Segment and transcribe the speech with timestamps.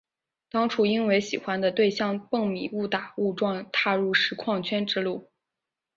[0.49, 5.29] 当初因为喜欢的对象蹦米误打误撞踏入实况圈之路。